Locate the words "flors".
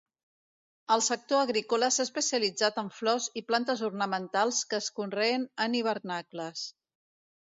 2.99-3.27